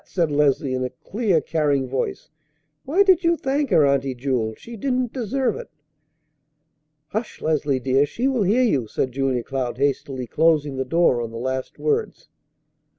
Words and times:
said 0.03 0.31
Leslie 0.31 0.73
in 0.73 0.83
a 0.83 0.89
clear, 0.89 1.39
carrying 1.39 1.87
voice. 1.87 2.31
"Why 2.85 3.03
did 3.03 3.23
you 3.23 3.37
thank 3.37 3.69
her, 3.69 3.85
Auntie 3.85 4.15
Jewel? 4.15 4.55
She 4.55 4.75
didn't 4.75 5.13
deserve 5.13 5.55
it." 5.57 5.69
"Hush, 7.09 7.39
Leslie, 7.39 7.79
dear! 7.79 8.07
She 8.07 8.27
will 8.27 8.41
hear 8.41 8.63
you!" 8.63 8.87
said 8.87 9.11
Julia 9.11 9.43
Cloud, 9.43 9.77
hastily 9.77 10.25
closing 10.25 10.75
the 10.77 10.85
door 10.85 11.21
on 11.21 11.29
the 11.29 11.37
last 11.37 11.77
words. 11.77 12.29